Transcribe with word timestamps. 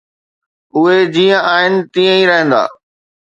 ”اهي 0.75 0.97
جيئن 1.15 1.39
آهن 1.57 1.73
تيئن 1.93 2.09
ئي 2.17 2.25
رهندا. 2.31 2.63